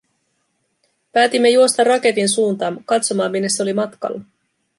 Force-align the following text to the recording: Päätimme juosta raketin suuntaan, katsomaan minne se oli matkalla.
Päätimme 1.11 1.49
juosta 1.49 1.83
raketin 1.83 2.29
suuntaan, 2.29 2.83
katsomaan 2.85 3.31
minne 3.31 3.49
se 3.49 3.63
oli 3.63 3.73
matkalla. 3.73 4.21